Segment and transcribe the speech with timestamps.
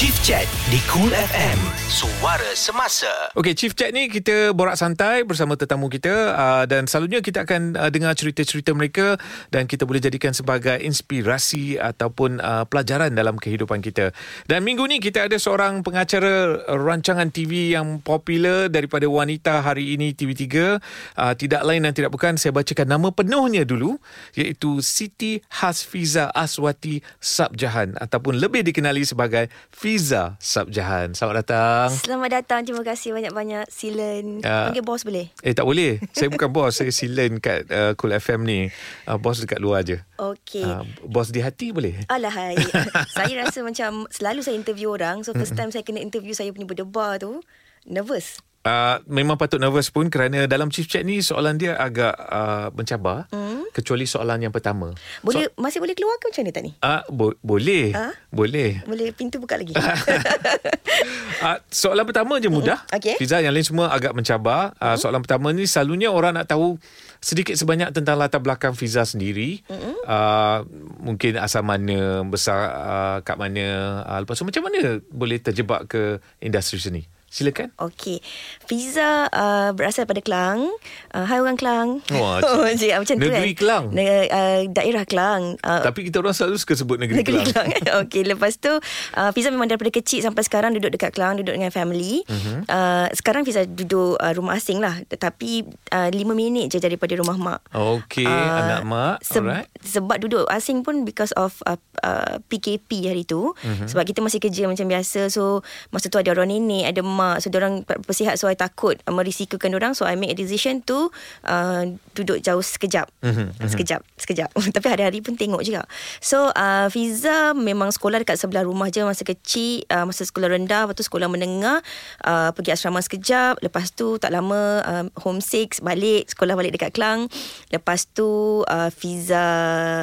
[0.00, 1.60] Chief Chat di Cool FM.
[1.84, 3.28] Suara semasa.
[3.36, 7.76] Okey, Chief Chat ni kita borak santai bersama tetamu kita uh, dan selalunya kita akan
[7.76, 9.20] uh, dengar cerita-cerita mereka
[9.52, 14.16] dan kita boleh jadikan sebagai inspirasi ataupun uh, pelajaran dalam kehidupan kita.
[14.48, 20.16] Dan minggu ni kita ada seorang pengacara rancangan TV yang popular daripada wanita hari ini
[20.16, 20.80] TV3.
[21.12, 24.00] Uh, tidak lain dan tidak bukan saya bacakan nama penuhnya dulu
[24.32, 29.52] iaitu Siti Hasfiza Aswati Sabjahan ataupun lebih dikenali sebagai
[29.96, 31.16] Sabjahan.
[31.16, 31.88] Selamat datang.
[31.90, 32.62] Selamat datang.
[32.62, 34.44] Terima kasih banyak-banyak Silen.
[34.46, 34.70] Ah.
[34.70, 35.32] Panggil bos boleh?
[35.42, 35.98] Eh tak boleh.
[36.14, 36.76] Saya bukan bos.
[36.76, 38.60] Saya silen kat uh, Cool FM ni.
[39.08, 39.98] Uh, bos dekat luar je.
[40.20, 40.62] Okey.
[40.62, 42.06] Uh, bos di hati boleh?
[42.06, 42.54] Alahai.
[43.16, 45.26] saya rasa macam selalu saya interview orang.
[45.26, 47.42] So first time saya kena interview saya punya berdebar tu.
[47.88, 48.38] Nervous.
[48.60, 53.24] Uh, memang patut nervous pun kerana dalam chief chat ni soalan dia agak uh, mencabar
[53.32, 53.72] mm.
[53.72, 54.92] kecuali soalan yang pertama.
[55.24, 56.72] Boleh so, masih boleh keluar ke macam mana tak ni?
[56.84, 57.96] uh, bo- boleh.
[57.96, 58.12] Ah?
[58.28, 58.84] Boleh.
[58.84, 59.72] Boleh pintu buka lagi.
[59.72, 62.84] Uh, soalan pertama je mudah.
[62.92, 63.14] Mm, okey.
[63.16, 64.76] Fiza yang lain semua agak mencabar.
[64.76, 66.76] Uh, soalan pertama ni selalunya orang nak tahu
[67.24, 69.64] sedikit sebanyak tentang latar belakang Fiza sendiri.
[70.04, 70.68] Uh,
[71.00, 73.64] mungkin asal mana, besar uh, kat mana,
[74.04, 77.19] uh, lepas tu macam mana boleh terjebak ke industri seni?
[77.30, 77.70] Silakan.
[77.78, 78.18] Okey.
[78.66, 80.66] Fiza uh, berasal daripada Kelang.
[81.08, 82.02] Uh, hai orang Kelang.
[82.10, 83.56] Wah, oh, cik, macam tu negeri kan?
[83.56, 83.84] Kelang.
[83.90, 85.54] Ne- uh, daerah Kelang.
[85.60, 87.70] Uh, Tapi kita orang selalu suka sebut negeri, Negeri Kelang.
[87.70, 87.98] Kelang.
[88.02, 91.70] Okey, lepas tu uh, Fiza memang daripada kecil sampai sekarang duduk dekat Kelang, duduk dengan
[91.70, 92.26] family.
[92.26, 92.66] Uh-huh.
[92.66, 94.98] Uh, sekarang Fiza duduk uh, rumah asing lah.
[95.00, 95.50] Tetapi
[95.88, 97.60] uh, 5 minit je daripada rumah mak.
[97.70, 99.16] Okey, Ah, anak mak.
[99.22, 99.70] Se- Alright.
[99.80, 103.54] Sebab duduk asing pun because of uh, uh, PKP hari tu.
[103.54, 103.86] Uh-huh.
[103.86, 105.30] Sebab kita masih kerja macam biasa.
[105.30, 107.18] So masa tu ada orang nenek, ada mak.
[107.38, 109.92] So orang bersihat so I takut uh, merisikokan orang.
[109.92, 111.12] So I make a decision to
[111.44, 111.84] uh,
[112.16, 113.06] duduk jauh sekejap.
[113.20, 114.48] Mhm, Uh, sekejap, sekejap.
[114.76, 115.84] Tapi hari-hari pun tengok juga.
[116.24, 119.84] So uh, Fiza memang sekolah dekat sebelah rumah je masa kecil.
[119.92, 121.84] Uh, masa sekolah rendah, lepas tu sekolah menengah.
[122.24, 123.60] Uh, pergi asrama sekejap.
[123.60, 126.30] Lepas tu tak lama uh, homesick balik.
[126.32, 127.28] Sekolah balik dekat Kelang.
[127.68, 129.44] Lepas tu uh, Fiza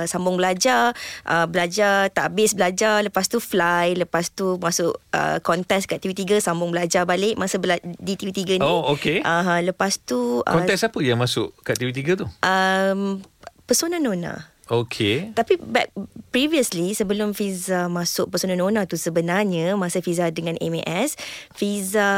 [0.06, 0.94] sambung belajar.
[1.24, 3.02] Uh, belajar tak habis belajar.
[3.02, 3.96] Lepas tu fly.
[3.98, 6.44] Lepas tu masuk uh, kontes kat TV3.
[6.44, 8.66] Sambung belajar balik masa bela- di TV3 ni.
[8.68, 9.24] Oh, okey.
[9.24, 10.44] Uh, lepas tu...
[10.44, 12.28] Uh, Kontes apa yang masuk kat TV3 tu?
[12.44, 13.24] Um,
[13.64, 14.58] Persona Nona.
[14.68, 15.32] Okey.
[15.32, 15.96] Tapi back
[16.28, 21.16] previously sebelum Fiza masuk Persona Nona tu sebenarnya masa Fiza dengan MAS,
[21.56, 22.12] Fiza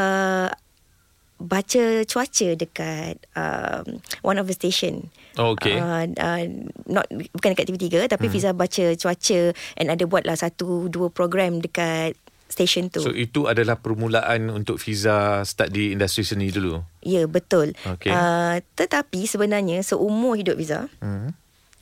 [1.39, 5.13] baca cuaca dekat um, one of the station.
[5.37, 5.77] Okey.
[5.77, 6.43] Uh, uh,
[6.89, 7.05] not
[7.37, 8.33] bukan dekat TV3 tapi hmm.
[8.33, 9.39] Fiza baca cuaca
[9.77, 12.17] and ada buatlah satu dua program dekat
[12.49, 12.99] station tu.
[12.99, 16.81] So itu adalah permulaan untuk Fiza start di industri seni dulu.
[16.99, 17.77] ya, betul.
[17.87, 18.09] Okey.
[18.09, 21.31] Uh, tetapi sebenarnya seumur hidup Fiza, Hmm.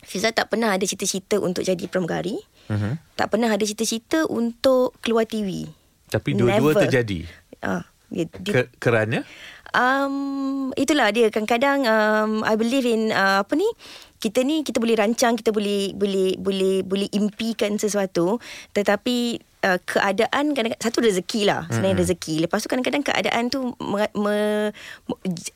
[0.03, 2.39] Fiza tak pernah ada cita-cita untuk jadi pramugari.
[2.67, 3.15] Mhm.
[3.15, 5.67] Tak pernah ada cita-cita untuk keluar TV.
[6.07, 6.83] Tapi dua-dua Never.
[6.87, 7.27] terjadi.
[7.59, 9.27] Ah, dia, dia, Ke, kerana
[9.73, 13.67] um, itulah dia kadang-kadang um, I believe in uh, apa ni
[14.17, 18.41] kita ni kita boleh rancang kita boleh boleh boleh boleh impikan sesuatu
[18.73, 22.11] tetapi uh, keadaan kadang satu rezeki lah sebenarnya mm-hmm.
[22.17, 24.37] rezeki lepas tu kadang-kadang keadaan tu me, me,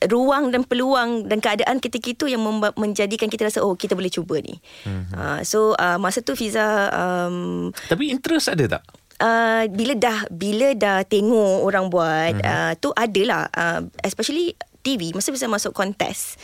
[0.06, 4.10] ruang dan peluang dan keadaan ketika itu yang memba- menjadikan kita rasa oh kita boleh
[4.10, 4.54] cuba ni
[4.86, 5.14] mm-hmm.
[5.18, 8.82] uh, so uh, masa tu Fiza um, tapi interest ada tak?
[9.22, 12.44] uh, bila dah bila dah tengok orang buat hmm.
[12.44, 16.36] uh, tu adalah uh, especially TV masa bisa masuk kontes.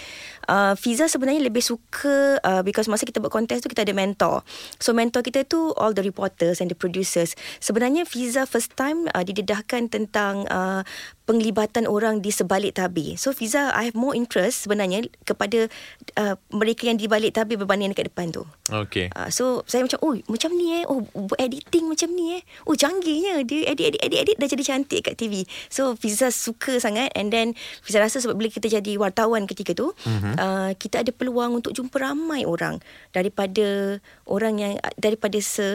[0.48, 4.40] Uh, Fiza sebenarnya lebih suka uh, because masa kita buat kontes tu kita ada mentor.
[4.80, 7.36] So mentor kita tu all the reporters and the producers.
[7.60, 10.82] Sebenarnya Fiza first time uh, didedahkan tentang uh,
[11.28, 13.20] penglibatan orang di sebalik tabir.
[13.20, 15.68] So Fiza I have more interest sebenarnya kepada
[16.16, 18.48] uh, mereka yang di balik tabir berbanding dekat depan tu.
[18.72, 19.12] Okey.
[19.12, 22.72] Uh, so saya macam oh macam ni eh oh buat editing macam ni eh oh
[22.72, 27.12] canggihnya dia edit edit edit edit dah jadi cantik kat TV so Fiza suka sangat
[27.12, 27.52] and then
[27.84, 30.37] Fiza rasa sebab bila kita jadi wartawan ketika tu mm-hmm.
[30.38, 32.78] Uh, kita ada peluang untuk jumpa ramai orang
[33.10, 35.66] daripada orang yang daripada se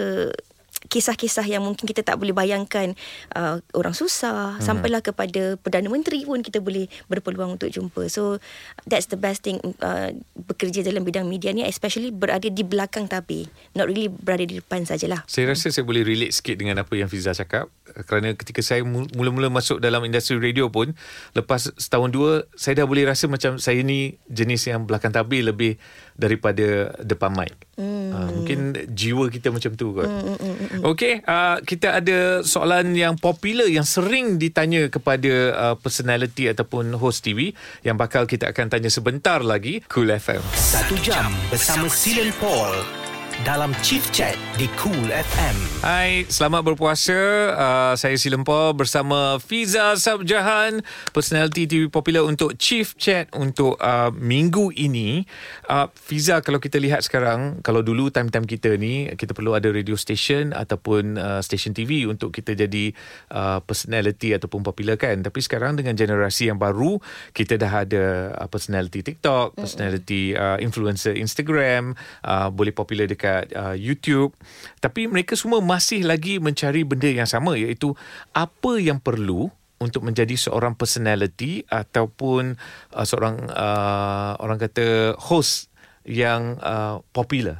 [0.87, 2.95] kisah-kisah yang mungkin kita tak boleh bayangkan
[3.35, 4.57] uh, orang susah.
[4.57, 4.61] Hmm.
[4.63, 8.07] sampailah kepada Perdana Menteri pun kita boleh berpeluang untuk jumpa.
[8.09, 8.39] So
[8.87, 13.47] that's the best thing uh, bekerja dalam bidang media ni especially berada di belakang tabir.
[13.77, 15.23] Not really berada di depan sajalah.
[15.29, 17.69] Saya rasa saya boleh relate sikit dengan apa yang Fiza cakap.
[18.07, 20.97] Kerana ketika saya mu- mula-mula masuk dalam industri radio pun
[21.37, 25.77] lepas setahun dua saya dah boleh rasa macam saya ni jenis yang belakang tabir lebih
[26.13, 27.53] daripada depan mic.
[27.73, 28.13] Hmm.
[28.13, 28.59] Uh, mungkin
[28.93, 30.05] jiwa kita macam tu kot.
[30.05, 30.81] Hmm, hmm, hmm.
[30.85, 37.25] Okey, uh, kita ada soalan yang popular yang sering ditanya kepada uh, personality ataupun host
[37.25, 40.41] TV yang bakal kita akan tanya sebentar lagi Cool FM.
[40.53, 43.02] Satu jam bersama Silen Paul
[43.41, 45.55] dalam Chief Chat di Cool FM.
[45.81, 47.17] Hai, selamat berpuasa.
[47.57, 54.13] Uh, saya Si Lempor bersama Fiza Sabjahan, personality TV popular untuk Chief Chat untuk uh,
[54.13, 55.25] minggu ini.
[55.65, 59.97] Uh, Fiza, kalau kita lihat sekarang, kalau dulu time-time kita ni, kita perlu ada radio
[59.97, 62.93] station ataupun uh, station TV untuk kita jadi
[63.33, 65.25] uh, personality ataupun popular kan.
[65.25, 67.01] Tapi sekarang dengan generasi yang baru,
[67.33, 73.73] kita dah ada uh, personality TikTok, personality uh, influencer Instagram, uh, boleh popular dekat uh,
[73.73, 74.37] YouTube.
[74.77, 77.97] Tapi mereka semua masih lagi mencari benda yang sama iaitu
[78.37, 79.49] apa yang perlu
[79.81, 82.55] untuk menjadi seorang personality ataupun
[82.93, 85.73] uh, seorang uh, orang kata host
[86.07, 87.59] yang uh, popular.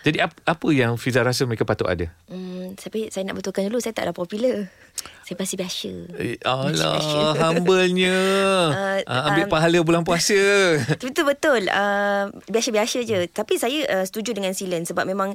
[0.00, 2.08] Jadi ap, apa yang Fiza rasa mereka patut ada?
[2.30, 4.72] Hmm, tapi saya nak betulkan dulu saya taklah popular.
[5.28, 5.92] Saya pasti biasa.
[6.16, 8.18] Eh, alah, humble-nya.
[8.70, 10.36] Uh, uh, ambil um, pahala bulan puasa.
[11.02, 11.62] Betul betul.
[11.68, 13.26] Uh, biasa-biasa je.
[13.28, 15.34] Tapi saya uh, setuju dengan Silen sebab memang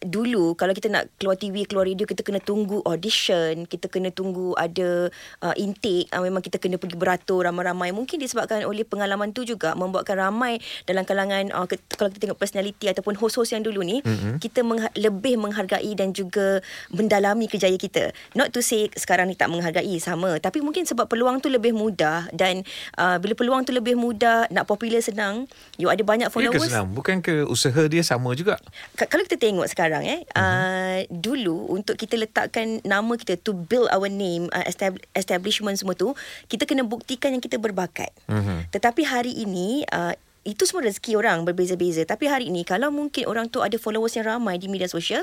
[0.00, 4.56] dulu kalau kita nak keluar TV keluar radio kita kena tunggu audition kita kena tunggu
[4.56, 5.12] ada
[5.44, 9.76] uh, intake uh, memang kita kena pergi beratur ramai-ramai mungkin disebabkan oleh pengalaman tu juga
[9.76, 10.58] membuatkan ramai
[10.88, 14.40] dalam kalangan uh, ke, kalau kita tengok personality ataupun host-host yang dulu ni mm-hmm.
[14.40, 19.52] kita mengha- lebih menghargai dan juga mendalami kerjaya kita not to say sekarang ni tak
[19.52, 22.64] menghargai sama tapi mungkin sebab peluang tu lebih mudah dan
[22.96, 25.44] uh, bila peluang tu lebih mudah nak popular senang
[25.76, 26.88] you ada banyak Ya ke followers senang?
[26.94, 28.56] Bukan ke usaha dia sama juga?
[28.96, 30.40] Ka- kalau kita tengok sekarang eh uh-huh.
[30.40, 35.92] uh, dulu untuk kita letakkan nama kita to build our name uh, estab- establishment semua
[35.92, 36.16] tu
[36.46, 38.70] kita kena buktikan yang kita berbakat Mhm.
[38.72, 43.52] tetapi hari ini uh, itu semua rezeki orang berbeza-beza Tapi hari ini Kalau mungkin orang
[43.52, 45.20] tu Ada followers yang ramai Di media sosial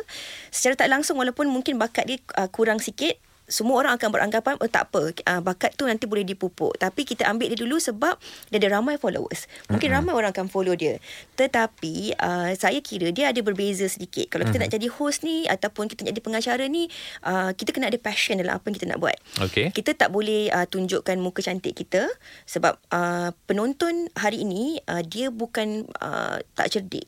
[0.53, 4.67] Secara tak langsung Walaupun mungkin bakat dia uh, Kurang sikit semua orang akan beranggapan oh,
[4.67, 8.19] tak apa uh, bakat tu nanti boleh dipupuk tapi kita ambil dia dulu sebab
[8.51, 10.03] dia ada ramai followers mungkin mm-hmm.
[10.03, 10.99] ramai orang akan follow dia
[11.39, 14.67] tetapi uh, saya kira dia ada berbeza sedikit kalau kita mm-hmm.
[14.67, 16.91] nak jadi host ni ataupun kita nak jadi pengacara ni
[17.23, 19.15] uh, kita kena ada passion dalam apa yang kita nak buat
[19.47, 19.71] Okey.
[19.71, 22.11] kita tak boleh uh, tunjukkan muka cantik kita
[22.43, 27.07] sebab uh, penonton hari ini uh, dia bukan uh, tak cerdik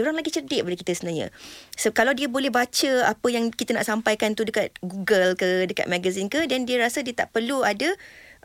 [0.00, 1.28] orang lagi cerdik daripada kita sebenarnya.
[1.76, 5.92] So kalau dia boleh baca apa yang kita nak sampaikan tu dekat Google ke dekat
[5.92, 7.92] magazine ke dan dia rasa dia tak perlu ada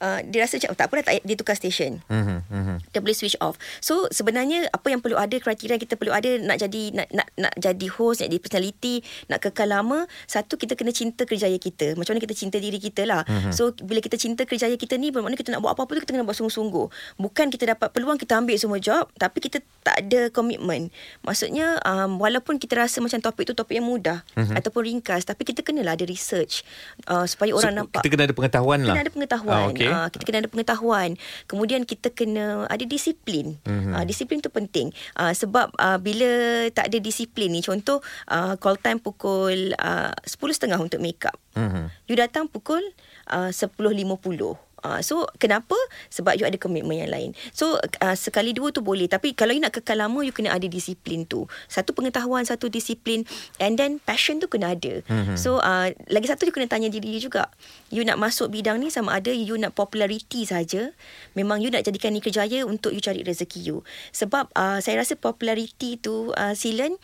[0.01, 2.01] uh, dia rasa macam oh, tak apa dah tak dia tukar station.
[2.09, 2.75] Mhm, mhm.
[2.91, 3.55] Dia boleh switch off.
[3.79, 7.27] So sebenarnya apa yang perlu ada kriteria yang kita perlu ada nak jadi nak nak
[7.37, 8.95] nak jadi host, nak jadi personality,
[9.29, 11.93] nak kekal lama, satu kita kena cinta kerjaya kita.
[11.95, 13.21] Macam mana kita cinta diri kita lah.
[13.25, 13.53] Mm-hmm.
[13.53, 16.25] So bila kita cinta kerjaya kita ni bermakna kita nak buat apa-apa tu kita kena
[16.25, 17.17] buat sungguh-sungguh.
[17.21, 20.89] Bukan kita dapat peluang kita ambil semua job tapi kita tak ada komitmen.
[21.23, 24.57] Maksudnya um, walaupun kita rasa macam topik tu topik yang mudah mm-hmm.
[24.57, 26.65] ataupun ringkas tapi kita kenalah ada research
[27.07, 28.95] uh, supaya orang So, nampak Kita kena ada pengetahuan lah.
[28.95, 29.59] kena ada pengetahuan.
[29.59, 29.95] Ah, okey.
[29.95, 31.15] Ah, kita kena ada pengetahuan.
[31.47, 33.57] Kemudian kita kena ada disiplin.
[33.63, 33.71] Mhm.
[33.77, 33.93] Mm-hmm.
[33.95, 34.91] Uh, disiplin tu penting.
[35.15, 36.29] Uh, sebab uh, bila
[36.75, 41.39] tak ada disiplin ni, contoh uh, call time pukul uh, 10.30 untuk make up.
[41.55, 41.87] Mhm.
[42.11, 42.83] You datang pukul
[43.31, 44.66] uh, 10.50.
[44.87, 45.75] Uh, so kenapa?
[46.07, 47.35] Sebab you ada komitmen yang lain.
[47.51, 50.63] So uh, sekali dua tu boleh tapi kalau you nak kekal lama you kena ada
[50.63, 51.43] disiplin tu.
[51.67, 53.27] Satu pengetahuan, satu disiplin
[53.59, 55.03] and then passion tu kena ada.
[55.03, 55.35] Mm-hmm.
[55.35, 57.51] So uh, lagi satu you kena tanya diri you juga.
[57.91, 60.95] You nak masuk bidang ni sama ada you nak populariti saja,
[61.35, 63.83] memang you nak jadikan ni kerjaya untuk you cari rezeki you.
[64.15, 66.95] Sebab uh, saya rasa populariti tu uh, silen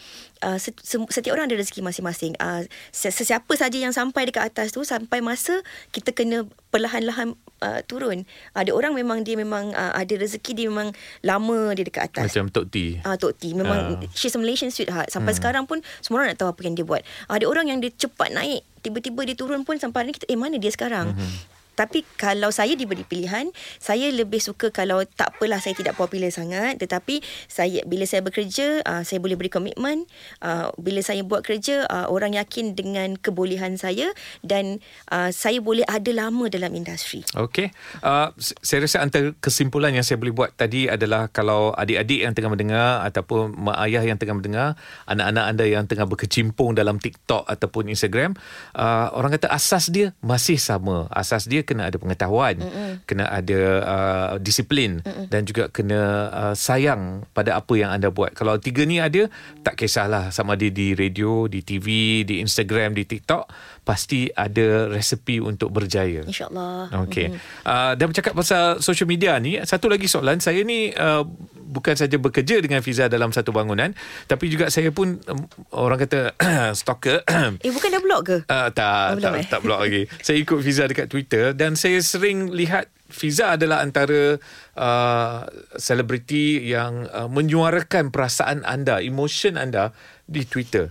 [0.43, 2.35] uh, setiap orang ada rezeki masing-masing.
[2.37, 5.63] Uh, sesiapa saja yang sampai dekat atas tu sampai masa
[5.95, 8.27] kita kena perlahan-lahan uh, turun.
[8.51, 10.91] Ada orang memang dia memang uh, ada rezeki dia memang
[11.23, 12.35] lama dia dekat atas.
[12.35, 12.99] Macam Tok T.
[13.07, 14.11] Ah uh, Tok T memang uh.
[14.11, 15.07] she's a Malaysian sweetheart.
[15.07, 15.39] Sampai hmm.
[15.39, 17.01] sekarang pun semua orang nak tahu apa yang dia buat.
[17.31, 20.37] Ada orang yang dia cepat naik, tiba-tiba dia turun pun sampai hari ni kita eh
[20.37, 21.15] mana dia sekarang?
[21.15, 21.52] Hmm.
[21.73, 23.49] Tapi kalau saya diberi pilihan,
[23.81, 28.85] saya lebih suka kalau tak apalah saya tidak popular sangat tetapi saya bila saya bekerja,
[28.85, 30.05] uh, saya boleh beri komitmen.
[30.43, 34.11] Uh, bila saya buat kerja, uh, orang yakin dengan kebolehan saya
[34.45, 37.25] dan uh, saya boleh ada lama dalam industri.
[37.33, 37.73] Okey.
[38.05, 42.51] Uh, saya rasa antara kesimpulan yang saya boleh buat tadi adalah kalau adik-adik yang tengah
[42.53, 44.67] mendengar ataupun mak ayah yang tengah mendengar,
[45.09, 48.37] anak-anak anda yang tengah berkecimpung dalam TikTok ataupun Instagram,
[48.77, 51.07] uh, orang kata asas dia masih sama.
[51.09, 53.01] Asas dia kena ada pengetahuan, Mm-mm.
[53.09, 55.31] kena ada uh, disiplin Mm-mm.
[55.31, 58.35] dan juga kena uh, sayang pada apa yang anda buat.
[58.35, 59.31] Kalau tiga ni ada,
[59.65, 63.49] tak kisahlah sama ada di radio, di TV, di Instagram, di TikTok,
[63.83, 66.23] pasti ada resepi untuk berjaya.
[66.23, 67.03] InsyaAllah.
[67.07, 67.35] Okey.
[67.35, 67.67] Mm-hmm.
[67.67, 70.39] Uh, dan bercakap pasal social media ni, satu lagi soalan.
[70.39, 71.27] Saya ni uh,
[71.63, 73.91] bukan saja bekerja dengan Fiza dalam satu bangunan,
[74.25, 75.43] tapi juga saya pun um,
[75.75, 76.31] orang kata
[76.79, 77.27] stalker.
[77.59, 78.37] Eh bukan dah blog ke?
[78.47, 79.45] Uh, tak, Oh, tak, eh?
[79.51, 80.07] tak blog lagi.
[80.25, 84.41] Saya ikut Fiza dekat Twitter dan saya sering lihat Fiza adalah antara
[84.73, 85.39] uh,
[85.77, 89.93] selebriti yang uh, menyuarakan perasaan anda, emotion anda
[90.25, 90.89] di Twitter.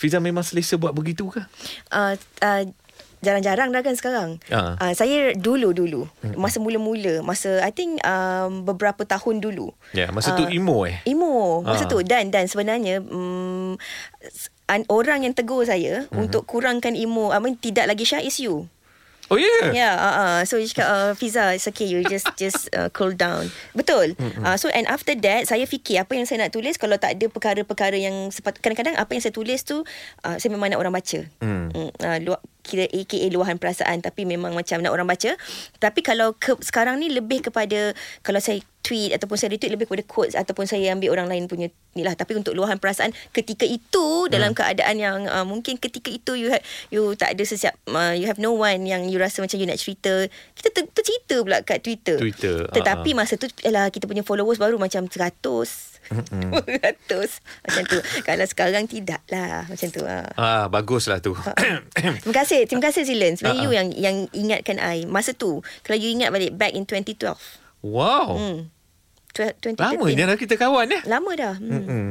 [0.00, 1.44] Fiza memang selesa buat begitu ke?
[1.92, 2.62] Uh, uh,
[3.20, 4.40] jarang-jarang dah kan sekarang.
[4.48, 4.80] Ha.
[4.80, 6.08] Uh, saya dulu-dulu.
[6.40, 7.20] Masa mula-mula.
[7.20, 9.76] Masa I think um, beberapa tahun dulu.
[9.92, 11.04] Ya, masa tu Ah, emo eh.
[11.04, 11.90] Emo masa Ah.
[11.92, 13.76] tu dan dan sebenarnya um,
[14.88, 16.16] orang yang tegur saya Mhm.
[16.16, 18.72] untuk kurangkan emo I mean tidak lagi shy is you.
[19.30, 19.46] Oh ya.
[19.46, 19.70] Yeah.
[19.70, 20.40] Yeah, uh, uh.
[20.42, 23.54] so you cakap uh, Fiza, it's okay, you just just uh, cool down.
[23.78, 24.18] Betul.
[24.18, 24.42] Mm-hmm.
[24.42, 27.30] Uh, so and after that, saya fikir apa yang saya nak tulis kalau tak ada
[27.30, 29.86] perkara-perkara yang sepat kadang-kadang apa yang saya tulis tu
[30.26, 31.20] uh, saya memang nak orang baca.
[31.38, 31.70] Hmm.
[31.70, 35.38] Mm, uh, luar, kira AKA luahan perasaan tapi memang macam nak orang baca.
[35.78, 37.94] Tapi kalau ke, sekarang ni lebih kepada
[38.26, 41.68] kalau saya tweet ataupun saya retweet lebih kepada quotes ataupun saya ambil orang lain punya
[41.92, 42.16] ni lah.
[42.16, 46.64] Tapi untuk luahan perasaan ketika itu dalam keadaan yang uh, mungkin ketika itu you ha-
[46.88, 49.76] you tak ada sesiap uh, you have no one yang you rasa macam you nak
[49.76, 52.16] cerita kita ter, tercerita pula kat Twitter.
[52.16, 55.30] Twitter, tetapi ah, masa tu ialah kita punya followers baru macam 100
[56.10, 56.10] 200
[57.64, 57.98] macam tu.
[58.26, 59.62] Kalau sekarang tidak lah.
[59.70, 60.26] Macam tu ha.
[60.34, 61.38] Ah, baguslah tu.
[61.94, 62.66] Terima kasih.
[62.66, 65.06] Terima kasih Silen Sebenarnya Ah, you yang yang ingatkan I.
[65.06, 67.36] Masa tu Kalau you ingat balik Back in 2012
[67.82, 68.36] wow.
[68.36, 68.58] hmm.
[69.30, 71.00] Tw- 2013 Lamanya dah kita kawan ya.
[71.06, 71.82] Lama dah hmm.
[71.86, 72.10] Hmm.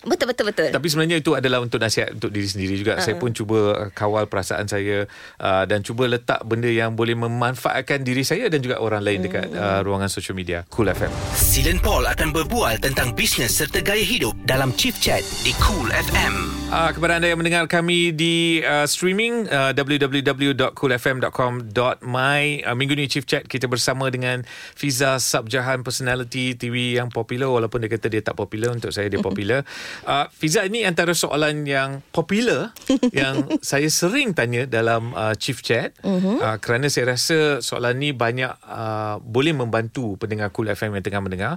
[0.00, 2.96] Betul betul betul Tapi sebenarnya itu adalah untuk nasihat untuk diri sendiri juga.
[2.96, 3.04] Uh-huh.
[3.04, 5.04] Saya pun cuba uh, kawal perasaan saya
[5.36, 9.52] uh, dan cuba letak benda yang boleh memanfaatkan diri saya dan juga orang lain dekat
[9.52, 10.64] uh, ruangan social media.
[10.72, 11.12] Cool FM.
[11.36, 16.60] Silen Paul akan berbual tentang bisnes serta gaya hidup dalam Chief Chat di Cool FM.
[16.70, 23.26] Uh, kepada anda yang mendengar kami di uh, streaming uh, www.coolfm.com.my uh, Minggu ni Chief
[23.26, 24.46] Chat kita bersama dengan
[24.78, 29.18] Fiza Sabjahan personality TV yang popular walaupun dia kata dia tak popular untuk saya dia
[29.28, 29.66] popular.
[30.06, 32.72] Uh, Fiza ini antara soalan yang popular
[33.16, 35.96] yang saya sering tanya dalam uh, Chief Chat.
[36.40, 41.22] Uh, kerana saya rasa soalan ni banyak uh, boleh membantu pendengar Cool FM yang tengah
[41.22, 41.52] mendengar.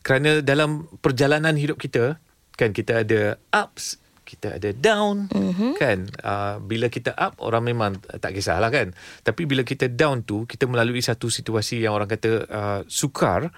[0.00, 2.18] Kerana dalam perjalanan hidup kita
[2.52, 5.72] kan kita ada ups kita ada down mm-hmm.
[5.76, 6.08] kan?
[6.24, 8.96] Uh, bila kita up orang memang tak kisahlah kan?
[9.20, 13.52] Tapi bila kita down tu kita melalui satu situasi yang orang kata uh, sukar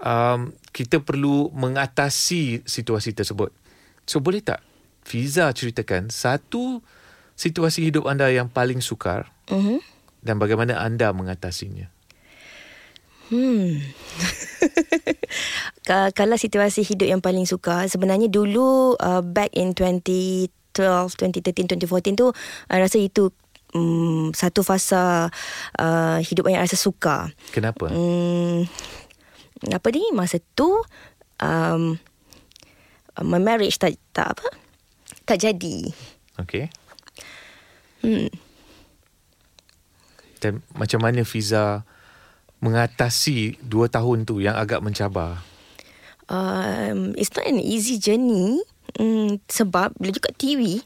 [0.00, 3.52] um, kita perlu mengatasi situasi tersebut
[4.06, 4.62] so boleh tak
[5.02, 6.82] Fiza ceritakan satu
[7.34, 9.78] situasi hidup anda yang paling sukar mm-hmm.
[10.22, 11.90] dan bagaimana anda mengatasinya
[13.26, 13.82] Hmm.
[15.88, 20.46] Ka- Kalau situasi hidup yang paling suka Sebenarnya dulu uh, Back in 2012
[20.78, 22.30] 2013 2014 tu
[22.70, 23.34] I rasa itu
[23.74, 25.26] um, Satu fasa
[25.74, 28.70] uh, Hidup yang rasa suka kenapa Hmm,
[29.74, 30.70] apa ni masa tu
[31.42, 31.98] um,
[33.24, 34.48] my marriage tak tak apa
[35.24, 35.92] tak jadi.
[36.42, 36.66] okey
[38.04, 38.30] Hmm.
[40.38, 41.82] dan macam mana Fiza
[42.62, 45.42] mengatasi dua tahun tu yang agak mencabar
[46.26, 48.58] Um, it's not an easy journey.
[48.98, 50.82] Hmm, sebab bila juga TV,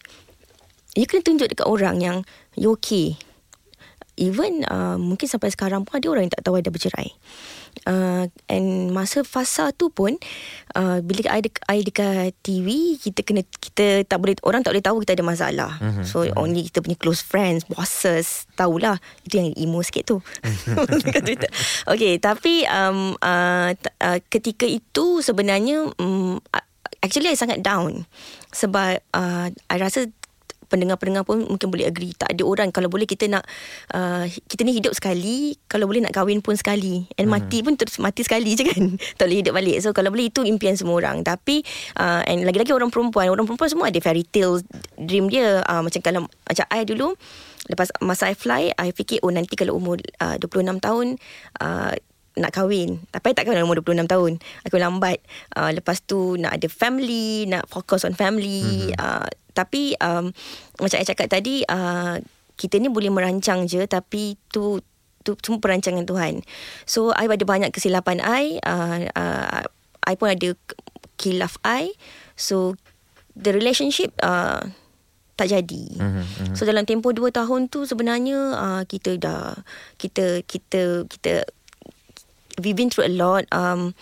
[0.97, 2.17] you kena tunjuk dekat orang yang
[2.57, 3.17] you okay.
[4.21, 7.09] Even uh, mungkin sampai sekarang pun ada orang yang tak tahu I dah bercerai.
[7.89, 10.13] Uh, and masa fasa tu pun
[10.77, 14.97] uh, bila I, I dekat TV kita kena kita tak boleh orang tak boleh tahu
[15.01, 15.73] kita ada masalah.
[15.81, 16.05] Mm-hmm.
[16.05, 20.19] So only kita punya close friends, bosses tahulah itu yang emo sikit tu.
[21.91, 26.39] Okay, tapi um, uh, t- uh, ketika itu sebenarnya um,
[27.01, 28.05] actually I sangat down
[28.53, 30.13] sebab uh, I rasa
[30.71, 32.15] pendengar-pendengar pun mungkin boleh agree.
[32.15, 32.71] Tak ada orang.
[32.71, 33.43] Kalau boleh kita nak
[33.91, 35.59] uh, kita ni hidup sekali.
[35.67, 37.11] Kalau boleh nak kahwin pun sekali.
[37.19, 37.35] And hmm.
[37.35, 38.85] mati pun terus mati sekali je kan.
[39.19, 39.77] Tak boleh hidup balik.
[39.83, 41.27] So kalau boleh itu impian semua orang.
[41.27, 41.67] Tapi
[41.99, 43.29] uh, and lagi-lagi orang perempuan.
[43.29, 44.63] Orang perempuan semua ada fairy tale
[44.95, 45.67] dream dia.
[45.67, 47.19] Uh, macam kalau macam I dulu
[47.69, 51.07] lepas masa I fly I fikir oh nanti kalau umur uh, 26 tahun
[51.61, 51.93] uh,
[52.39, 53.03] nak kahwin.
[53.11, 54.33] Tapi I tak kahwin dalam umur 26 tahun.
[54.67, 55.19] Aku lambat.
[55.53, 58.95] Uh, Lepas tu nak ada family Nak fokus on family.
[58.95, 59.03] Mm-hmm.
[59.03, 60.31] uh, Tapi um,
[60.79, 62.19] Macam saya cakap tadi uh,
[62.55, 64.81] Kita ni boleh merancang je Tapi tu
[65.21, 66.41] tu semua perancangan Tuhan
[66.89, 69.63] So I ada banyak kesilapan I uh, uh,
[70.09, 70.57] I pun ada
[71.21, 71.93] kilaf I
[72.39, 72.81] So
[73.37, 74.65] The relationship uh,
[75.41, 75.85] tak jadi.
[75.97, 76.53] Mm-hmm.
[76.53, 79.57] So dalam tempoh 2 tahun tu sebenarnya uh, kita dah
[79.97, 81.49] kita kita kita
[82.61, 83.49] we've been through a lot.
[83.49, 83.97] Um,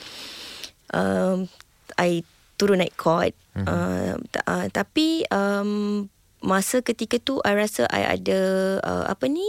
[0.91, 1.47] um,
[1.95, 2.27] I
[2.59, 3.39] turun naik court.
[3.59, 3.67] Mm-hmm.
[3.67, 6.07] Uh, ta- uh, tapi um,
[6.39, 8.41] masa ketika tu I rasa I ada
[8.79, 9.43] uh, apa ni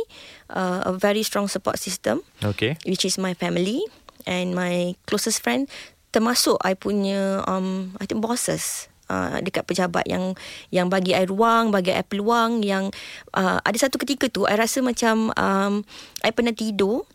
[0.50, 3.86] uh, a very strong support system okey which is my family
[4.26, 5.70] and my closest friend
[6.10, 10.34] termasuk I punya um I think bosses uh, dekat pejabat yang
[10.74, 12.90] yang bagi I ruang, bagi I peluang yang
[13.38, 15.74] uh, ada satu ketika tu I rasa macam um
[16.26, 17.06] I pernah tidur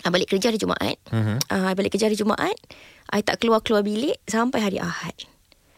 [0.00, 0.96] I balik kerja hari Jumaat.
[1.10, 1.42] Mhm.
[1.50, 2.54] Uh, I balik kerja hari Jumaat.
[3.10, 5.16] I tak keluar-keluar bilik sampai hari Ahad.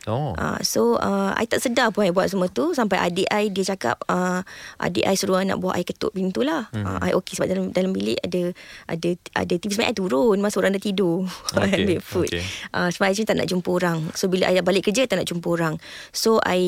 [0.08, 0.32] Oh.
[0.32, 2.72] Uh, so uh, I tak sedar pun I buat semua tu.
[2.72, 4.40] Sampai adik I Dia cakap uh,
[4.80, 6.72] Adik I suruh nak buat I ketuk pintu lah.
[6.72, 6.88] Hmm.
[6.88, 8.56] uh, I okey sebab dalam dalam bilik Ada
[8.88, 11.28] Ada ada TV Sebenarnya I turun Masa orang dah tidur.
[11.60, 12.28] Okey, Ambil food.
[12.32, 12.44] okey.
[12.72, 13.98] uh, Sebab I tak nak jumpa orang.
[14.16, 15.74] So bila I balik kerja Tak nak jumpa orang.
[16.16, 16.60] So I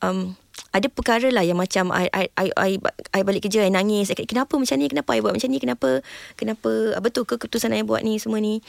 [0.00, 0.40] um,
[0.76, 2.70] ada perkara lah yang macam I, I, I, I,
[3.16, 5.56] I balik kerja I nangis I kata, kenapa macam ni kenapa I buat macam ni
[5.56, 6.04] kenapa
[6.36, 8.60] kenapa apa tu keputusan I buat ni semua ni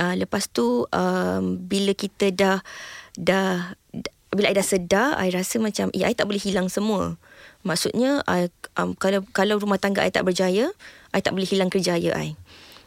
[0.00, 2.64] uh, lepas tu um, bila kita dah
[3.12, 7.20] dah dah- bila I dah sedar I rasa macam eh I tak boleh hilang semua
[7.60, 8.48] maksudnya I,
[8.80, 10.72] um, kalau kalau rumah tangga I tak berjaya
[11.12, 12.40] I tak boleh hilang kerjaya I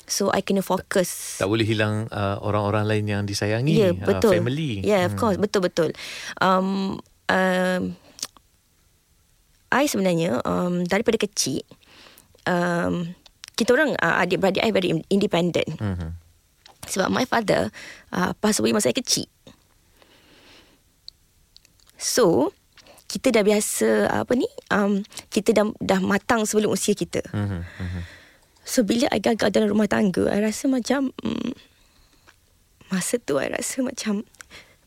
[0.10, 3.72] so I kena fokus Tak boleh hilang uh, orang-orang lain yang disayangi.
[3.72, 4.34] Ya, yeah, uh, betul.
[4.36, 4.84] family.
[4.84, 5.40] Yeah, of course.
[5.40, 5.90] Betul, betul.
[6.44, 7.00] Um,
[7.32, 7.96] um,
[9.74, 11.66] I sebenarnya um, daripada kecil,
[12.46, 13.18] um,
[13.58, 15.74] kita orang uh, adik-beradik I very independent.
[15.82, 16.14] Mhm.
[16.84, 17.74] Sebab my father
[18.14, 19.26] uh, pass away masa saya kecil.
[21.96, 22.52] So,
[23.08, 24.50] kita dah biasa apa ni?
[24.68, 27.24] Um, kita dah dah matang sebelum usia kita.
[27.32, 28.02] Mhm, mhm.
[28.64, 31.52] So bila I gagal dalam rumah tangga I rasa macam mm,
[32.88, 34.24] Masa tu I rasa macam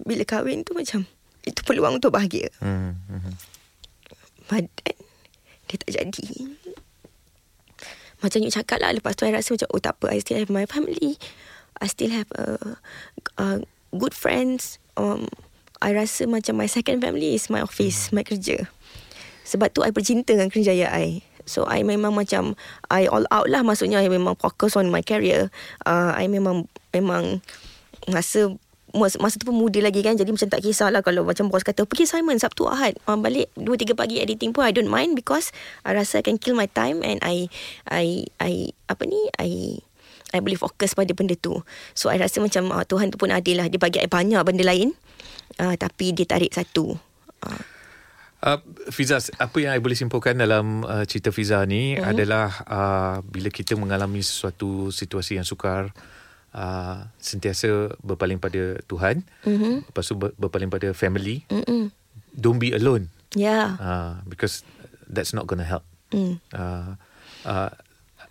[0.00, 1.04] Bila kahwin tu macam
[1.44, 3.36] Itu peluang untuk bahagia Mhm,
[4.50, 4.70] then
[5.66, 6.28] Dia tak jadi.
[8.22, 10.52] Macam you cakap lah Lepas tu I rasa macam Oh tak apa I still have
[10.52, 11.18] my family.
[11.82, 12.78] I still have uh,
[13.36, 13.58] uh,
[13.92, 14.78] Good friends.
[14.96, 15.28] Um,
[15.82, 18.70] I rasa macam My second family is my office My kerja.
[19.46, 21.22] Sebab tu I bercinta dengan kerjaya I.
[21.46, 22.58] So I memang macam
[22.90, 23.62] I all out lah.
[23.62, 25.54] Maksudnya I memang fokus on my career.
[25.86, 27.44] Uh, I memang Memang
[28.08, 28.54] Masa
[28.96, 31.84] masa, masa tu pun muda lagi kan Jadi macam tak kisahlah Kalau macam bos kata
[31.84, 32.96] Pergi Simon Sabtu Ahad.
[33.04, 35.52] Uh, Balik 2-3 pagi editing pun I don't mind Because
[35.84, 37.52] I rasa I can kill my time And I
[37.86, 39.80] I I Apa ni I
[40.34, 41.62] I boleh fokus pada benda tu.
[41.94, 43.70] So I rasa macam uh, Tuhan tu pun adil lah.
[43.70, 44.90] Dia bagi I banyak benda lain
[45.62, 46.98] uh, Tapi dia tarik satu.
[47.46, 47.76] Uh,
[48.36, 48.60] Uh,
[48.92, 52.04] Fiza, apa yang saya boleh simpulkan dalam uh, cerita Fiza ni mm-hmm.
[52.04, 55.90] adalah uh, bila kita mengalami sesuatu situasi yang sukar,
[56.56, 57.68] uh, sentiasa
[58.00, 59.84] berpaling pada Tuhan, Mhm.
[59.86, 61.44] lepas tu ber- berpaling pada family.
[61.46, 61.92] mm-mm.
[62.32, 64.64] Don't be alone, Yeah uh, because
[65.04, 65.84] that's not gonna help.
[66.10, 66.40] mm.
[66.50, 66.96] Uh,
[67.44, 67.70] uh,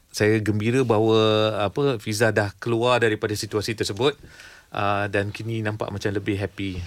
[0.10, 1.20] saya gembira bahawa
[1.62, 4.16] apa Fiza dah keluar daripada situasi tersebut
[4.72, 6.80] uh, dan kini nampak macam lebih happy.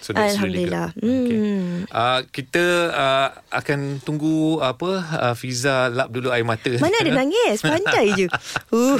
[0.00, 0.74] So that's really good.
[0.74, 0.88] Alhamdulillah.
[0.96, 1.38] Okay.
[1.40, 1.72] Hmm.
[1.88, 6.72] Uh, kita uh, akan tunggu apa uh, Fiza lap dulu air mata.
[6.78, 8.26] Mana ada nangis Pandai je
[8.76, 8.98] uh.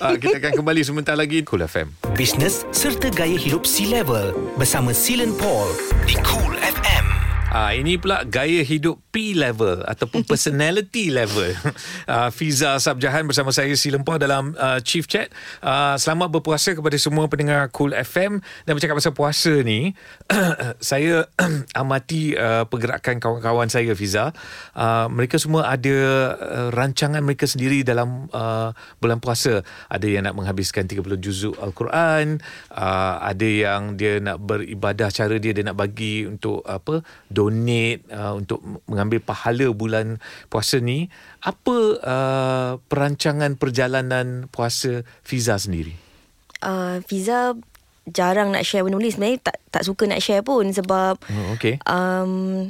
[0.00, 1.92] uh, kita akan kembali sebentar lagi Cool FM.
[2.14, 5.74] Bisnes serta gaya hidup C-Level bersama Silen Paul
[6.06, 6.47] di Cool.
[7.48, 11.56] Ah ini pula gaya hidup P level ataupun personality level.
[12.04, 15.32] Ah Fiza Sabjahan bersama saya Si Lempah dalam uh, Chief Chat.
[15.64, 19.96] Ah selamat berpuasa kepada semua pendengar Cool FM dan bercakap pasal puasa ni
[20.92, 21.24] saya
[21.80, 24.36] amati uh, pergerakan kawan-kawan saya Fiza.
[24.76, 25.96] Uh, mereka semua ada
[26.36, 29.64] uh, rancangan mereka sendiri dalam uh, bulan puasa.
[29.88, 32.44] Ada yang nak menghabiskan 30 juzuk Al-Quran,
[32.76, 37.00] uh, ada yang dia nak beribadah cara dia dia nak bagi untuk apa
[37.38, 38.58] donate uh, untuk
[38.90, 40.18] mengambil pahala bulan
[40.50, 41.06] puasa ni
[41.46, 45.94] apa uh, perancangan perjalanan puasa Fiza sendiri?
[46.58, 47.54] Uh, Fiza
[48.10, 52.66] jarang nak share ni Sebenarnya tak, tak suka nak share pun Sebab oh, okay um,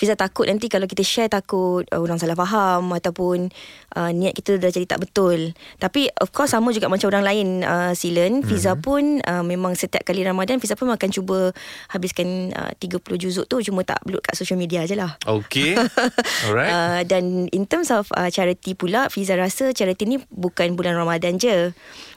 [0.00, 3.52] Fiza takut nanti kalau kita share takut uh, orang salah faham ataupun
[3.92, 5.52] uh, niat kita dah jadi tak betul.
[5.76, 8.80] Tapi of course sama juga macam orang lain uh, Silen, Fiza Mhm.
[8.80, 11.52] pun uh, memang setiap kali Ramadan Fiza pun akan cuba
[11.86, 15.20] habiskan uh, 30 juzuk tu cuma tak upload kat social media je lah.
[15.22, 15.76] okay
[16.46, 20.94] alright Uh, dan in terms of uh, charity pula Fiza rasa charity ni bukan bulan
[20.94, 21.74] Ramadan je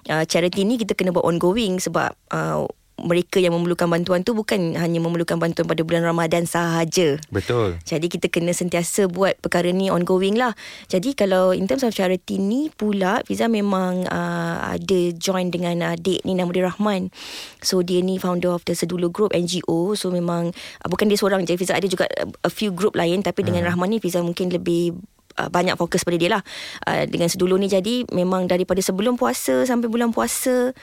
[0.07, 2.63] uh, charity ni kita kena buat ongoing sebab uh,
[2.99, 8.05] mereka yang memerlukan bantuan tu bukan hanya memerlukan bantuan pada bulan Ramadan sahaja betul jadi
[8.09, 10.57] kita kena sentiasa buat perkara ni ongoing lah.
[10.89, 16.23] Jadi kalau in terms of charity ni pula Fiza memang uh, ada join dengan adik
[16.23, 17.13] ni nama dia Rahman.
[17.61, 19.93] So dia ni founder of the Sedulu Group NGO.
[19.93, 23.21] So memang uh, bukan dia seorang je Fiza ada juga a, a few group lain
[23.21, 24.97] tapi dengan Rahman ni Fiza mungkin lebih
[25.39, 26.41] uh, banyak fokus pada dia lah
[26.89, 30.73] uh, dengan sedulur ni jadi memang daripada sebelum puasa sampai bulan puasa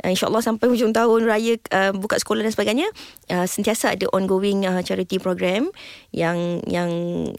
[0.00, 2.88] uh, insyaallah sampai hujung tahun raya uh, buka sekolah dan sebagainya
[3.30, 5.68] uh, sentiasa ada ongoing uh, charity program
[6.10, 6.90] yang yang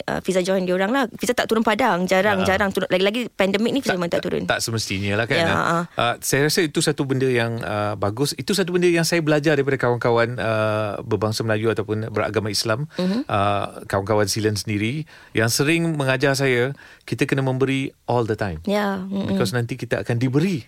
[0.08, 2.56] uh, Fiza join dia orang lah Fiza tak turun padang jarang Ya.
[2.56, 5.38] jarang turun lagi-lagi pandemik ni Fiza memang tak turun Tak semestinya lah kan.
[5.38, 5.84] Ya, Ya, ah.
[5.97, 8.32] uh, saya rasa itu satu benda yang uh, bagus.
[8.38, 13.26] Itu satu benda yang saya belajar daripada kawan-kawan uh, berbangsa Melayu ataupun beragama Islam, uh-huh.
[13.26, 16.71] uh, kawan-kawan silen sendiri yang sering mengajar saya
[17.04, 18.62] kita kena memberi all the time.
[18.63, 19.34] ya mm-mm.
[19.34, 20.63] Because nanti kita akan diberi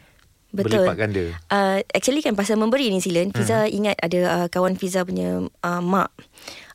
[0.54, 0.86] Betul.
[0.86, 1.26] berlipat ganda.
[1.50, 5.82] Uh, actually kan pasal memberi ni Silen, Fiza ingat ada uh, kawan Fiza punya uh,
[5.82, 6.14] mak.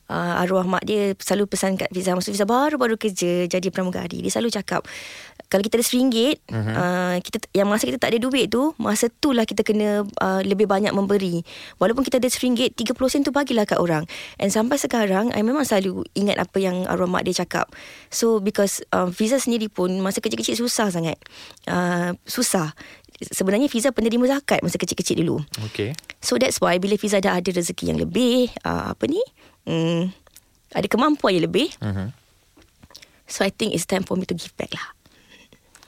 [0.09, 4.33] Uh, arwah mak dia selalu pesan kat Fiza Maksud Fiza baru-baru kerja Jadi pramugari Dia
[4.33, 4.89] selalu cakap
[5.49, 6.53] Kalau kita ada RM1 Mhm.
[6.53, 6.75] uh-huh.
[6.77, 10.41] uh, kita, Yang masa kita tak ada duit tu Masa tu lah kita kena uh,
[10.45, 11.41] Lebih banyak memberi
[11.81, 14.05] Walaupun kita ada RM1 30 sen tu bagilah kat orang
[14.37, 17.73] And sampai sekarang I memang selalu ingat Apa yang arwah mak dia cakap
[18.13, 21.17] So because uh, Fiza sendiri pun Masa kecil-kecil susah sangat
[21.65, 22.77] uh, Susah
[23.19, 25.41] Sebenarnya Fiza penerima zakat Masa kecil-kecil dulu
[25.73, 25.97] Okay.
[26.21, 29.23] So that's why bila Fiza dah ada rezeki yang lebih, uh, apa ni?
[29.63, 30.11] Hmm,
[30.75, 31.71] ada kemampuan yang lebih.
[31.79, 32.11] Uh-huh.
[33.29, 34.98] So I think it's time for me to give back lah.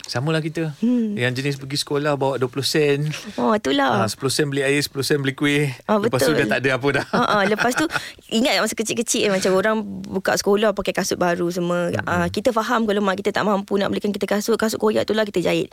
[0.08, 0.74] Sama lah kita.
[0.82, 1.14] Hmm.
[1.14, 3.00] Yang jenis pergi sekolah bawa 20 sen.
[3.38, 4.06] Oh, itulah.
[4.06, 5.70] Ah, 10 sen beli air, 10 sen beli kuih.
[5.86, 6.48] Ah, Lepas tu betul.
[6.48, 7.06] dah tak ada apa dah.
[7.14, 7.86] Uh, uh, lepas tu
[8.38, 11.92] ingat masa kecil-kecil eh, macam orang buka sekolah pakai kasut baru semua.
[11.92, 12.08] Mm-hmm.
[12.08, 15.14] Uh, kita faham kalau mak kita tak mampu nak belikan kita kasut, kasut koyak tu
[15.14, 15.70] lah kita jahit.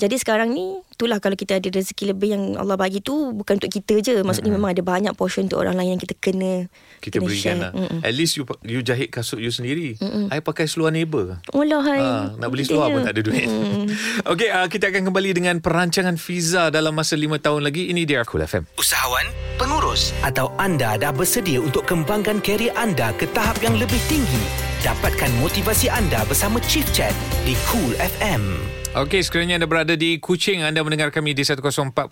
[0.00, 3.68] Jadi sekarang ni itulah kalau kita ada rezeki lebih yang Allah bagi tu bukan untuk
[3.68, 4.24] kita je.
[4.24, 4.56] Maksudnya mm-hmm.
[4.56, 6.72] memang ada banyak portion untuk orang lain yang kita kena
[7.04, 7.62] Kita kena berikan share.
[7.68, 7.70] lah.
[7.76, 8.00] Mm-mm.
[8.00, 10.00] At least you you jahit kasut you sendiri.
[10.32, 11.36] I pakai seluar neighbor.
[11.52, 12.00] Allah hai.
[12.00, 13.44] Ah, nak beli seluar pun tak ada duit.
[13.44, 13.84] Hmm.
[14.32, 17.92] Okey, uh, kita akan kembali dengan perancangan Fiza dalam masa 5 tahun lagi.
[17.92, 18.64] Ini dia Cool FM.
[18.80, 19.28] Usahawan,
[19.60, 24.40] pengurus atau anda dah bersedia untuk kembangkan kerjaya anda ke tahap yang lebih tinggi?
[24.80, 27.12] Dapatkan motivasi anda bersama Chief Chat
[27.44, 28.85] di Cool FM.
[28.96, 32.08] Okey, sekiranya anda berada di Kuching, anda mendengar kami di 104.3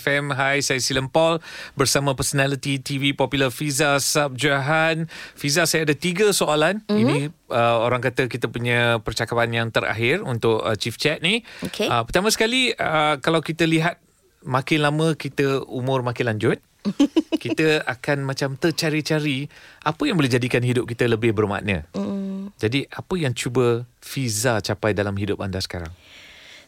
[0.00, 0.32] FM.
[0.32, 1.36] Hai, saya Silam Paul
[1.76, 5.04] bersama personality TV popular Fiza Sabjahan.
[5.36, 6.80] Fiza, saya ada tiga soalan.
[6.88, 6.96] Mm-hmm.
[6.96, 7.16] Ini
[7.52, 11.44] uh, orang kata kita punya percakapan yang terakhir untuk uh, Chief Chat ni.
[11.60, 11.92] Okey.
[11.92, 14.00] Uh, pertama sekali, uh, kalau kita lihat
[14.48, 16.56] makin lama kita umur makin lanjut,
[17.44, 19.48] kita akan macam tercari-cari
[19.82, 21.88] apa yang boleh jadikan hidup kita lebih bermakna.
[21.96, 22.54] Mm.
[22.60, 25.90] Jadi, apa yang cuba Fiza capai dalam hidup anda sekarang?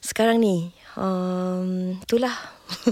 [0.07, 2.31] Sekarang ni um, Itulah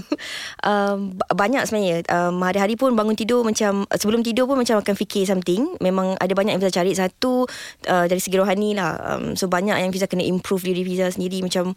[0.67, 4.95] um, ba- Banyak sebenarnya um, Hari-hari pun bangun tidur Macam Sebelum tidur pun Macam akan
[4.95, 7.45] fikir something Memang ada banyak yang Fiza cari Satu
[7.87, 11.39] uh, Dari segi rohani lah um, So banyak yang Fiza kena improve Diri Fiza sendiri
[11.39, 11.71] Macam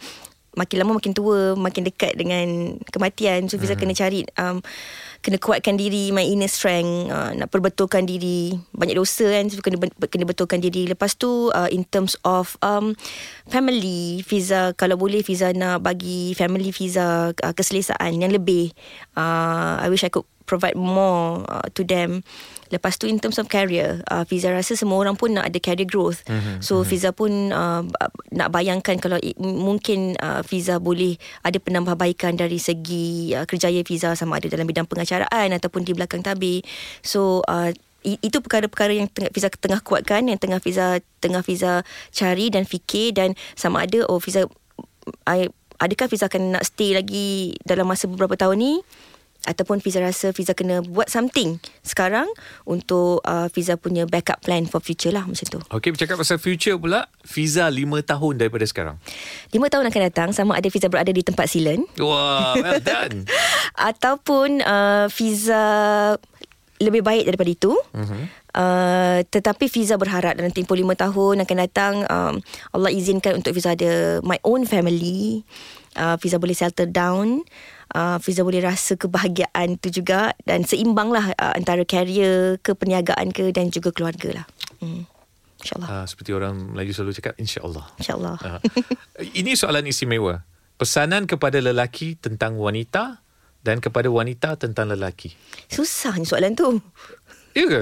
[0.57, 3.83] Makin lama makin tua Makin dekat dengan Kematian So Fiza hmm.
[3.83, 4.65] kena cari um,
[5.21, 9.79] Kena kuatkan diri My inner strength uh, Nak perbetulkan diri Banyak dosa kan So kena,
[10.09, 12.97] kena betulkan diri Lepas tu uh, In terms of um,
[13.51, 18.65] Family Fiza Kalau boleh Fiza nak bagi Family Fiza uh, Keselesaan Yang lebih
[19.19, 22.25] uh, I wish I could provide more uh, to them.
[22.69, 25.89] Lepas tu in terms of career, uh, Fiza rasa semua orang pun nak ada career
[25.89, 26.21] growth.
[26.29, 26.61] Mm-hmm.
[26.61, 26.89] So mm-hmm.
[26.89, 27.83] Fiza pun uh,
[28.33, 33.81] nak bayangkan kalau i- m- mungkin uh, Fiza boleh ada penambahbaikan dari segi uh, kerjaya
[33.83, 36.61] Fiza sama ada dalam bidang pengacaraan ataupun di belakang tabir.
[37.01, 37.73] So uh,
[38.05, 41.83] itu perkara-perkara yang tengah Fiza tengah kuatkan yang tengah Fiza tengah Fiza
[42.15, 44.47] cari dan fikir dan sama ada oh Fiza
[45.27, 45.51] I,
[45.83, 48.73] adakah Fiza akan nak stay lagi dalam masa beberapa tahun ni
[49.47, 52.27] ataupun Fiza rasa Fiza kena buat something sekarang
[52.67, 55.61] untuk uh, Fiza punya backup plan for future lah macam tu.
[55.71, 58.97] Okey, bercakap pasal future pula, Fiza 5 tahun daripada sekarang.
[59.55, 63.25] Lima tahun akan datang sama ada Fiza berada di tempat silen Wah, well done.
[63.79, 65.63] ataupun uh, Fiza
[66.79, 67.73] lebih baik daripada itu.
[67.75, 68.23] Uh-huh.
[68.59, 72.35] Uh, tetapi Fiza berharap dalam tempoh lima tahun akan datang um,
[72.75, 75.43] Allah izinkan untuk Fiza ada my own family.
[75.99, 77.43] Uh, Fiza boleh settle down.
[77.89, 83.33] Uh, Fiza boleh rasa kebahagiaan tu juga dan seimbang lah uh, antara career ke perniagaan
[83.33, 84.47] ke dan juga keluarga lah.
[84.85, 85.09] Hmm.
[85.59, 85.89] InsyaAllah.
[85.91, 87.87] Uh, seperti orang Melayu selalu cakap, insyaAllah.
[87.99, 88.37] InsyaAllah.
[88.45, 88.61] Uh,
[89.41, 90.47] ini soalan istimewa.
[90.79, 93.25] Pesanan kepada lelaki tentang wanita
[93.67, 95.35] dan kepada wanita tentang lelaki.
[95.67, 96.79] Susahnya soalan tu.
[97.59, 97.81] Ya ke?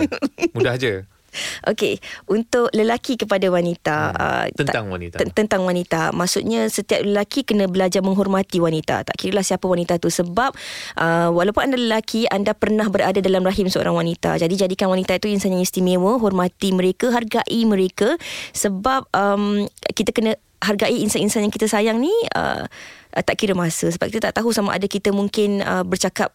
[0.56, 1.04] Mudah je.
[1.70, 5.16] Okey, untuk lelaki kepada wanita Hmm, uh, tentang wanita.
[5.20, 6.01] T- tentang wanita.
[6.12, 9.07] Maksudnya setiap lelaki kena belajar menghormati wanita.
[9.07, 10.55] Tak kira lah siapa wanita tu sebab
[10.99, 14.37] uh, walaupun anda lelaki, anda pernah berada dalam rahim seorang wanita.
[14.40, 18.16] Jadi jadikan wanita itu insan yang istimewa, hormati mereka, hargai mereka
[18.57, 22.64] sebab um, kita kena hargai insan-insan yang kita sayang ni uh,
[23.12, 26.33] uh, tak kira masa sebab kita tak tahu sama ada kita mungkin uh, bercakap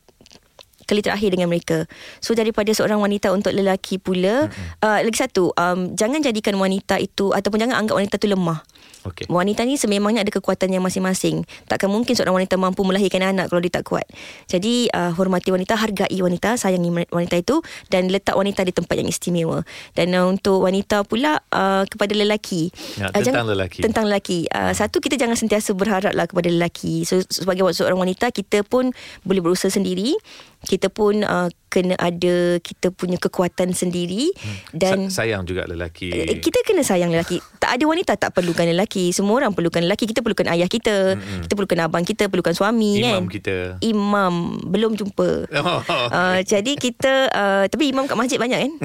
[0.91, 1.87] kali terakhir dengan mereka.
[2.19, 4.83] So daripada seorang wanita untuk lelaki pula, mm-hmm.
[4.83, 8.59] uh, lagi satu, um, jangan jadikan wanita itu ataupun jangan anggap wanita itu lemah.
[9.01, 9.25] Okey.
[9.33, 11.41] Wanita ni sememangnya ada kekuatannya masing-masing.
[11.65, 14.05] Takkan mungkin seorang wanita mampu melahirkan anak kalau dia tak kuat.
[14.45, 19.09] Jadi uh, hormati wanita, hargai wanita, sayangi wanita itu dan letak wanita di tempat yang
[19.09, 19.65] istimewa.
[19.97, 22.69] Dan uh, untuk wanita pula uh, kepada lelaki.
[22.99, 23.79] Ya, Uh, tentang lelaki.
[23.83, 24.39] Tentang lelaki.
[24.53, 27.03] Uh, satu kita jangan sentiasa berharaplah kepada lelaki.
[27.03, 28.93] So sebagai seorang wanita kita pun
[29.25, 30.13] boleh berusaha sendiri.
[30.61, 34.29] Kita pun uh, kena ada kita punya kekuatan sendiri
[34.75, 36.11] dan Sa- sayang juga lelaki.
[36.11, 37.41] Eh, kita kena sayang lelaki.
[37.57, 39.09] Tak ada wanita tak perlukan lelaki.
[39.09, 40.05] Semua orang perlukan lelaki.
[40.05, 41.17] Kita perlukan ayah kita.
[41.17, 41.41] Mm-hmm.
[41.47, 43.33] Kita perlukan abang kita, perlukan suami Imam kan.
[43.33, 43.55] kita.
[43.81, 45.49] Imam belum jumpa.
[45.49, 45.79] Oh,
[46.11, 48.73] Uh, jadi kita uh, tapi imam kat masjid banyak kan?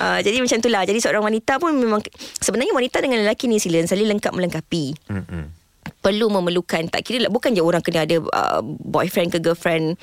[0.00, 2.00] Uh, jadi macam itulah Jadi seorang wanita pun memang
[2.40, 5.59] Sebenarnya wanita dengan lelaki ni Sila saling lengkap melengkapi Mm-mm.
[6.00, 10.00] Perlu memerlukan tak kira lah bukan je orang kena ada uh, boyfriend ke girlfriend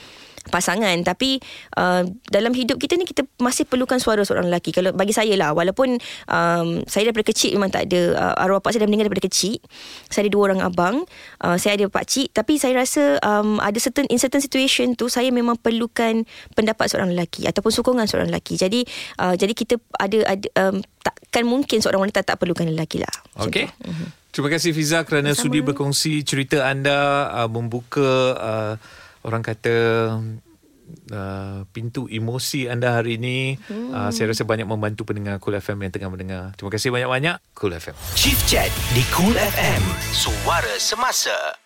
[0.49, 0.95] pasangan.
[1.03, 1.37] Tapi
[1.77, 4.71] uh, dalam hidup kita ni kita masih perlukan suara seorang lelaki.
[4.73, 5.99] Kalau bagi saya lah walaupun
[6.31, 9.59] um, saya daripada kecil memang tak ada uh, arwah pak saya dah meninggal daripada kecil.
[10.07, 10.95] Saya ada dua orang abang
[11.43, 12.33] uh, saya ada pak cik.
[12.33, 16.23] Tapi saya rasa um, ada certain in certain situation tu saya memang perlukan
[16.55, 18.55] pendapat seorang lelaki ataupun sokongan seorang lelaki.
[18.57, 18.87] Jadi
[19.21, 23.13] uh, jadi kita ada ada um, takkan mungkin seorang wanita tak perlukan lelaki lah.
[23.43, 23.67] Okey.
[24.37, 25.49] Terima kasih Fiza kerana Sama-sama.
[25.49, 28.73] sudi berkongsi cerita anda uh, membuka uh,
[29.25, 29.75] orang kata
[31.09, 33.57] uh, pintu emosi anda hari ini.
[33.65, 33.89] Hmm.
[33.89, 36.43] Uh, saya rasa banyak membantu pendengar Cool FM yang tengah mendengar.
[36.53, 37.97] Terima kasih banyak-banyak Cool FM.
[38.13, 39.81] Chief Chat di Cool FM.
[40.13, 41.57] Suara Semasa.